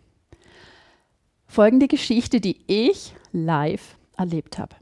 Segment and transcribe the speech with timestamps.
[1.46, 4.76] Folgende Geschichte, die ich live erlebt habe.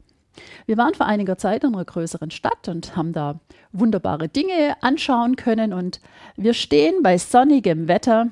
[0.67, 3.39] Wir waren vor einiger Zeit in einer größeren Stadt und haben da
[3.73, 5.99] wunderbare Dinge anschauen können und
[6.37, 8.27] wir stehen bei sonnigem Wetter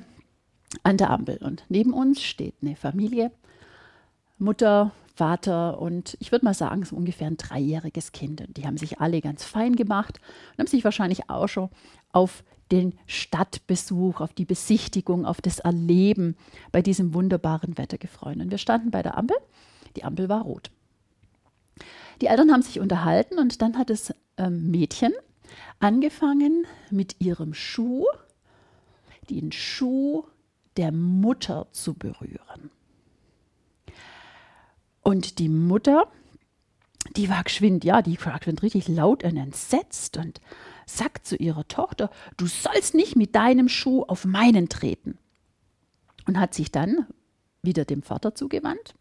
[0.82, 3.30] an der Ampel und neben uns steht eine Familie,
[4.38, 8.42] Mutter, Vater und ich würde mal sagen, so ungefähr ein dreijähriges Kind.
[8.42, 10.20] Und die haben sich alle ganz fein gemacht
[10.52, 11.70] und haben sich wahrscheinlich auch schon
[12.12, 16.36] auf den Stadtbesuch, auf die Besichtigung, auf das Erleben
[16.70, 18.36] bei diesem wunderbaren Wetter gefreut.
[18.36, 19.36] Und wir standen bei der Ampel.
[19.96, 20.70] Die Ampel war rot.
[22.20, 25.12] Die Eltern haben sich unterhalten und dann hat das ähm, Mädchen
[25.78, 28.04] angefangen mit ihrem Schuh,
[29.30, 30.24] den Schuh
[30.76, 32.70] der Mutter zu berühren.
[35.02, 36.08] Und die Mutter,
[37.16, 40.40] die war geschwind, ja, die war geschwind richtig laut und entsetzt und
[40.86, 45.18] sagt zu ihrer Tochter, du sollst nicht mit deinem Schuh auf meinen treten.
[46.26, 47.06] Und hat sich dann
[47.62, 48.96] wieder dem Vater zugewandt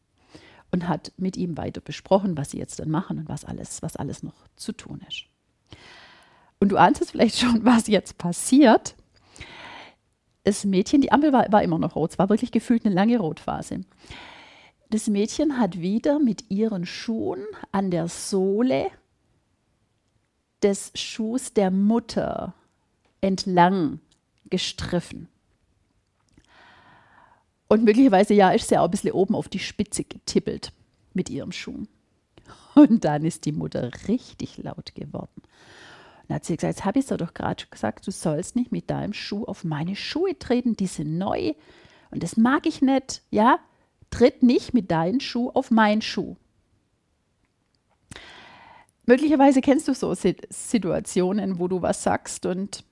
[0.71, 3.95] und hat mit ihm weiter besprochen, was sie jetzt dann machen und was alles, was
[3.95, 5.25] alles noch zu tun ist.
[6.59, 8.95] Und du ahnst es vielleicht schon, was jetzt passiert.
[10.45, 13.17] Das Mädchen, die Ampel war, war immer noch rot, es war wirklich gefühlt eine lange
[13.17, 13.81] Rotphase.
[14.89, 18.87] Das Mädchen hat wieder mit ihren Schuhen an der Sohle
[20.61, 22.53] des Schuhs der Mutter
[23.21, 23.99] entlang
[24.49, 25.27] gestriffen.
[27.67, 30.71] Und möglicherweise, ja, ist sie auch ein bisschen oben auf die Spitze getippelt
[31.13, 31.85] mit ihrem Schuh.
[32.75, 35.41] Und dann ist die Mutter richtig laut geworden.
[36.27, 38.89] Dann hat sie gesagt, jetzt habe ich es doch gerade gesagt, du sollst nicht mit
[38.89, 41.53] deinem Schuh auf meine Schuhe treten, die sind neu
[42.11, 43.59] und das mag ich nicht, ja?
[44.09, 46.35] Tritt nicht mit deinem Schuh auf meinen Schuh.
[49.05, 52.83] Möglicherweise kennst du so Situationen, wo du was sagst und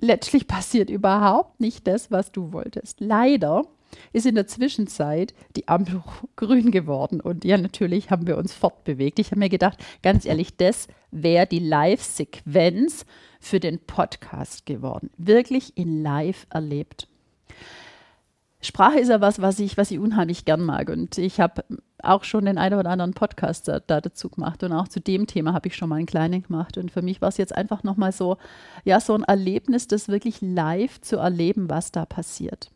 [0.00, 3.00] letztlich passiert überhaupt nicht das, was du wolltest.
[3.00, 3.64] Leider
[4.12, 6.02] ist in der Zwischenzeit die Ampel
[6.36, 9.18] grün geworden und ja, natürlich haben wir uns fortbewegt.
[9.18, 13.06] Ich habe mir gedacht, ganz ehrlich, das wäre die Live-Sequenz
[13.40, 15.10] für den Podcast geworden.
[15.16, 17.08] Wirklich in Live erlebt.
[18.64, 20.88] Sprache ist ja was, was ich, was ich unheimlich gern mag.
[20.88, 21.64] Und ich habe
[22.02, 24.62] auch schon den einen oder anderen Podcast da, da, dazu gemacht.
[24.62, 26.78] Und auch zu dem Thema habe ich schon mal einen kleinen gemacht.
[26.78, 28.38] Und für mich war es jetzt einfach nochmal so,
[28.84, 32.70] ja, so ein Erlebnis, das wirklich live zu erleben, was da passiert.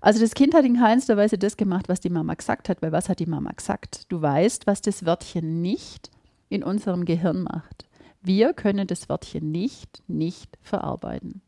[0.00, 2.92] Also das Kind hat in keinster Weise das gemacht, was die Mama gesagt hat, weil
[2.92, 4.10] was hat die Mama gesagt?
[4.10, 6.10] Du weißt, was das Wörtchen nicht
[6.48, 7.86] in unserem Gehirn macht.
[8.20, 11.42] Wir können das Wörtchen nicht, nicht verarbeiten.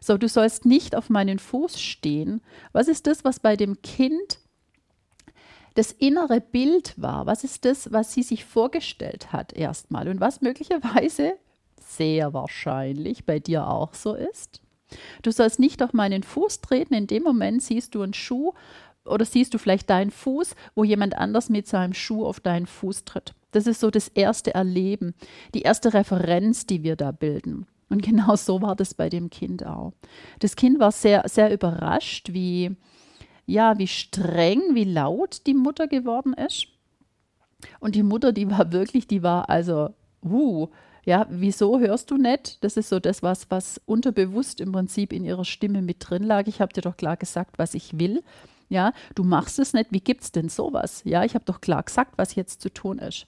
[0.00, 2.40] So, du sollst nicht auf meinen Fuß stehen.
[2.72, 4.38] Was ist das, was bei dem Kind
[5.74, 7.26] das innere Bild war?
[7.26, 11.34] Was ist das, was sie sich vorgestellt hat erstmal und was möglicherweise
[11.80, 14.60] sehr wahrscheinlich bei dir auch so ist?
[15.22, 16.94] Du sollst nicht auf meinen Fuß treten.
[16.94, 18.52] In dem Moment siehst du einen Schuh
[19.04, 23.04] oder siehst du vielleicht deinen Fuß, wo jemand anders mit seinem Schuh auf deinen Fuß
[23.04, 23.34] tritt.
[23.50, 25.14] Das ist so das erste Erleben,
[25.54, 27.66] die erste Referenz, die wir da bilden.
[27.88, 29.92] Und genau so war das bei dem Kind auch.
[30.38, 32.74] Das Kind war sehr, sehr überrascht, wie,
[33.44, 36.68] ja, wie streng, wie laut die Mutter geworden ist.
[37.80, 39.90] Und die Mutter, die war wirklich, die war also,
[40.24, 40.68] uh,
[41.04, 42.62] ja, wieso hörst du nicht?
[42.62, 46.46] Das ist so das, was, was unterbewusst im Prinzip in ihrer Stimme mit drin lag.
[46.46, 48.22] Ich habe dir doch klar gesagt, was ich will.
[48.68, 49.92] Ja, du machst es nicht.
[49.92, 51.02] Wie gibt es denn sowas?
[51.04, 53.26] Ja, ich habe doch klar gesagt, was jetzt zu tun ist.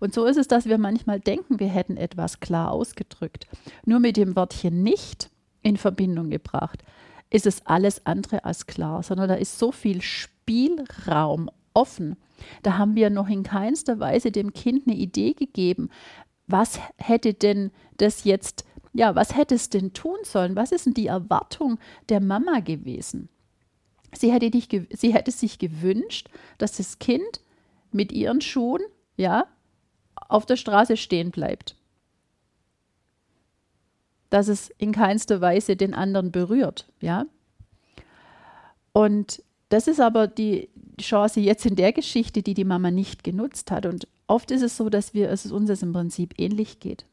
[0.00, 3.46] Und so ist es, dass wir manchmal denken, wir hätten etwas klar ausgedrückt.
[3.84, 5.30] Nur mit dem Wörtchen nicht
[5.62, 6.82] in Verbindung gebracht
[7.30, 12.16] ist es alles andere als klar, sondern da ist so viel Spielraum offen.
[12.62, 15.90] Da haben wir noch in keinster Weise dem Kind eine Idee gegeben,
[16.48, 20.56] was hätte denn das jetzt, ja, was hätte es denn tun sollen?
[20.56, 21.78] Was ist denn die Erwartung
[22.08, 23.28] der Mama gewesen?
[24.12, 27.42] Sie hätte, dich, sie hätte sich gewünscht, dass das Kind
[27.92, 28.82] mit ihren Schuhen,
[29.16, 29.46] ja,
[30.14, 31.76] auf der Straße stehen bleibt.
[34.30, 37.26] Dass es in keinster Weise den anderen berührt, ja.
[38.92, 40.70] Und das ist aber die
[41.04, 43.86] Chance jetzt in der Geschichte, die die Mama nicht genutzt hat.
[43.86, 47.04] Und oft ist es so, dass wir, es uns im Prinzip ähnlich geht.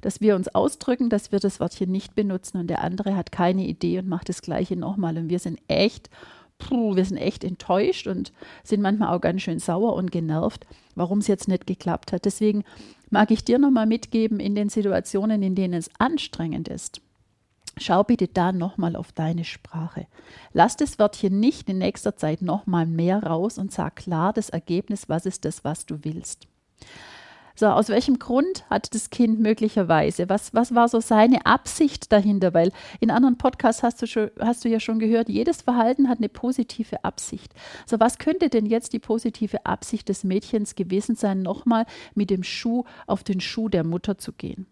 [0.00, 3.66] Dass wir uns ausdrücken, dass wir das Wörtchen nicht benutzen und der andere hat keine
[3.66, 5.16] Idee und macht das Gleiche nochmal.
[5.16, 6.10] Und wir sind echt,
[6.58, 8.32] puh, wir sind echt enttäuscht und
[8.62, 12.24] sind manchmal auch ganz schön sauer und genervt, warum es jetzt nicht geklappt hat.
[12.24, 12.64] Deswegen
[13.10, 17.00] mag ich dir nochmal mitgeben, in den Situationen, in denen es anstrengend ist,
[17.76, 20.06] Schau bitte da nochmal auf deine Sprache.
[20.52, 25.08] Lass das Wörtchen nicht in nächster Zeit nochmal mehr raus und sag klar das Ergebnis,
[25.08, 26.46] was ist das, was du willst.
[27.56, 30.28] So, aus welchem Grund hat das Kind möglicherweise?
[30.28, 32.52] Was, was war so seine Absicht dahinter?
[32.52, 36.18] Weil in anderen Podcasts hast du, schon, hast du ja schon gehört, jedes Verhalten hat
[36.18, 37.54] eine positive Absicht.
[37.86, 41.86] So, was könnte denn jetzt die positive Absicht des Mädchens gewesen sein, nochmal
[42.16, 44.66] mit dem Schuh auf den Schuh der Mutter zu gehen?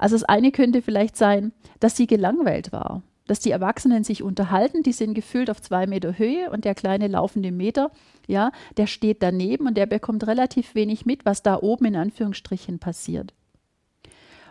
[0.00, 4.82] Also das eine könnte vielleicht sein, dass sie gelangweilt war, dass die Erwachsenen sich unterhalten,
[4.82, 7.90] die sind gefühlt auf zwei Meter Höhe und der kleine laufende Meter,
[8.26, 12.78] ja, der steht daneben und der bekommt relativ wenig mit, was da oben in Anführungsstrichen
[12.78, 13.34] passiert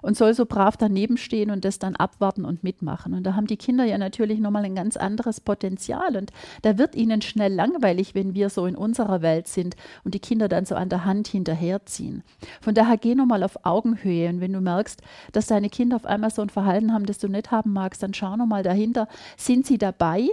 [0.01, 3.13] und soll so brav daneben stehen und das dann abwarten und mitmachen.
[3.13, 6.15] Und da haben die Kinder ja natürlich nochmal ein ganz anderes Potenzial.
[6.15, 6.31] Und
[6.61, 10.47] da wird ihnen schnell langweilig, wenn wir so in unserer Welt sind und die Kinder
[10.47, 12.23] dann so an der Hand hinterherziehen.
[12.61, 14.29] Von daher geh nochmal auf Augenhöhe.
[14.29, 15.01] Und wenn du merkst,
[15.31, 18.13] dass deine Kinder auf einmal so ein Verhalten haben, das du nicht haben magst, dann
[18.13, 19.07] schau nochmal dahinter.
[19.37, 20.29] Sind sie dabei?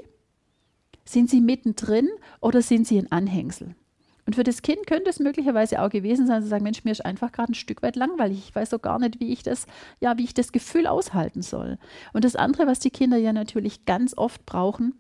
[1.04, 2.08] Sind sie mittendrin
[2.40, 3.76] oder sind sie ein Anhängsel?
[4.26, 7.04] Und für das Kind könnte es möglicherweise auch gewesen sein, zu sagen, Mensch, mir ist
[7.04, 8.38] einfach gerade ein Stück weit langweilig.
[8.48, 9.66] Ich weiß so gar nicht, wie ich das,
[10.00, 11.78] ja, wie ich das Gefühl aushalten soll.
[12.12, 14.94] Und das andere, was die Kinder ja natürlich ganz oft brauchen,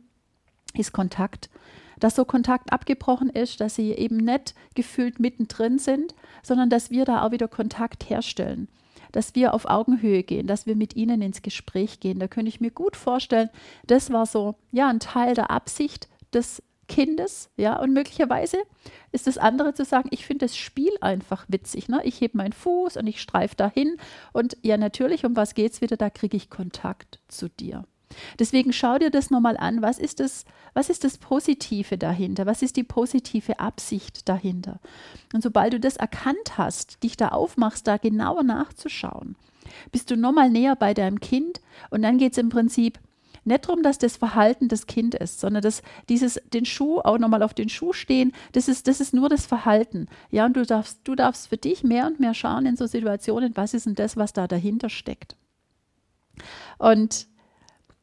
[0.74, 1.50] ist Kontakt.
[1.98, 7.04] Dass so Kontakt abgebrochen ist, dass sie eben nicht gefühlt mittendrin sind, sondern dass wir
[7.04, 8.68] da auch wieder Kontakt herstellen
[9.12, 12.18] dass wir auf Augenhöhe gehen, dass wir mit ihnen ins Gespräch gehen.
[12.18, 13.48] Da könnte ich mir gut vorstellen,
[13.86, 18.58] das war so ja ein Teil der Absicht des Kindes, ja, und möglicherweise
[19.12, 22.00] ist das andere zu sagen, ich finde das Spiel einfach witzig, ne?
[22.04, 23.96] Ich hebe meinen Fuß und ich streife dahin
[24.32, 25.96] und ja, natürlich, um was geht es wieder?
[25.96, 27.84] Da kriege ich Kontakt zu dir.
[28.38, 29.82] Deswegen schau dir das nochmal an.
[29.82, 30.44] Was ist das,
[30.74, 32.46] was ist das Positive dahinter?
[32.46, 34.80] Was ist die positive Absicht dahinter?
[35.34, 39.36] Und sobald du das erkannt hast, dich da aufmachst, da genauer nachzuschauen,
[39.90, 41.60] bist du nochmal näher bei deinem Kind
[41.90, 42.98] und dann geht es im Prinzip
[43.46, 47.42] nicht darum, dass das Verhalten des Kind ist, sondern dass dieses, den Schuh, auch nochmal
[47.42, 50.06] auf den Schuh stehen, das ist, das ist nur das Verhalten.
[50.30, 53.56] Ja, und du darfst, du darfst für dich mehr und mehr schauen in so Situationen,
[53.56, 55.36] was ist denn das, was da dahinter steckt.
[56.78, 57.28] Und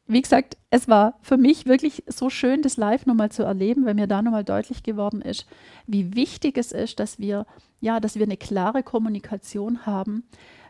[0.06, 3.94] wie gesagt, es war für mich wirklich so schön, das live nochmal zu erleben, weil
[3.94, 5.46] mir da nochmal deutlich geworden ist,
[5.86, 7.46] wie wichtig es ist, dass wir,
[7.80, 10.24] ja, dass wir eine klare Kommunikation haben,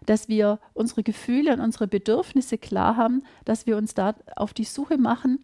[0.07, 4.65] dass wir unsere Gefühle und unsere Bedürfnisse klar haben, dass wir uns da auf die
[4.65, 5.39] Suche machen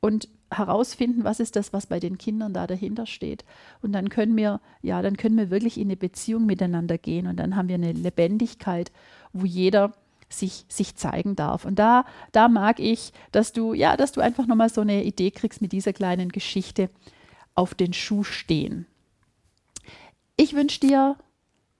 [0.00, 3.44] und herausfinden, was ist das, was bei den Kindern da dahinter steht.
[3.82, 7.36] Und dann können wir, ja, dann können wir wirklich in eine Beziehung miteinander gehen und
[7.36, 8.92] dann haben wir eine Lebendigkeit,
[9.32, 9.92] wo jeder
[10.28, 11.64] sich, sich zeigen darf.
[11.64, 15.30] Und da, da mag ich, dass du, ja, dass du einfach nochmal so eine Idee
[15.30, 16.90] kriegst mit dieser kleinen Geschichte
[17.54, 18.86] auf den Schuh stehen.
[20.36, 21.16] Ich wünsche dir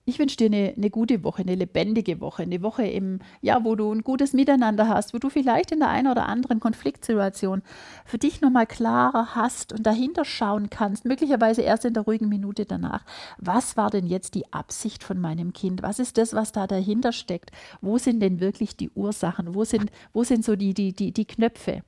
[0.07, 3.75] ich wünsche dir eine, eine, gute Woche, eine lebendige Woche, eine Woche im, ja, wo
[3.75, 7.63] du ein gutes Miteinander hast, wo du vielleicht in der einen oder anderen Konfliktsituation
[8.05, 12.67] für dich nochmal klarer hast und dahinter schauen kannst, möglicherweise erst in der ruhigen Minute
[12.67, 13.05] danach.
[13.39, 15.83] Was war denn jetzt die Absicht von meinem Kind?
[15.83, 17.51] Was ist das, was da dahinter steckt?
[17.81, 19.55] Wo sind denn wirklich die Ursachen?
[19.55, 21.83] Wo sind, wo sind so die, die, die, die Knöpfe?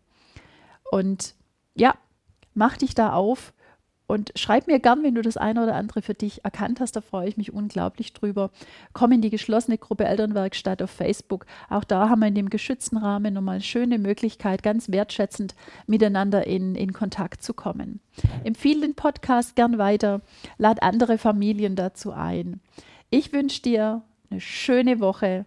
[0.90, 1.34] Und
[1.74, 1.94] ja,
[2.54, 3.52] mach dich da auf
[4.06, 7.00] und schreib mir gern, wenn du das eine oder andere für dich erkannt hast, da
[7.00, 8.50] freue ich mich unglaublich drüber.
[8.92, 11.44] Komm in die geschlossene Gruppe Elternwerkstatt auf Facebook.
[11.68, 16.46] Auch da haben wir in dem geschützten Rahmen nochmal eine schöne Möglichkeit, ganz wertschätzend miteinander
[16.46, 18.00] in, in Kontakt zu kommen.
[18.44, 20.20] Empfehle den Podcast gern weiter,
[20.56, 22.60] lad andere Familien dazu ein.
[23.10, 25.46] Ich wünsche dir eine schöne Woche.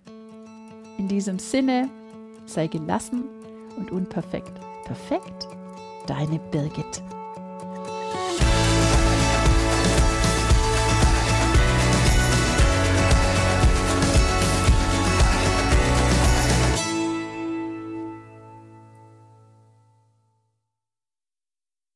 [0.98, 1.90] In diesem Sinne,
[2.46, 3.24] sei gelassen
[3.78, 4.54] und unperfekt.
[4.84, 5.48] Perfekt,
[6.08, 7.02] deine Birgit.